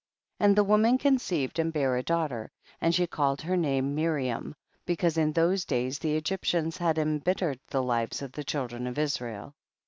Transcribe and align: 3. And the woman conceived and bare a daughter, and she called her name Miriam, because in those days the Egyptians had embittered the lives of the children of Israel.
3. 0.39 0.45
And 0.47 0.55
the 0.55 0.63
woman 0.63 0.97
conceived 0.97 1.59
and 1.59 1.71
bare 1.71 1.95
a 1.95 2.01
daughter, 2.01 2.51
and 2.81 2.95
she 2.95 3.05
called 3.05 3.39
her 3.43 3.55
name 3.55 3.93
Miriam, 3.93 4.55
because 4.83 5.15
in 5.15 5.31
those 5.31 5.63
days 5.63 5.99
the 5.99 6.15
Egyptians 6.15 6.77
had 6.77 6.97
embittered 6.97 7.59
the 7.67 7.83
lives 7.83 8.23
of 8.23 8.31
the 8.31 8.43
children 8.43 8.87
of 8.87 8.97
Israel. 8.97 9.53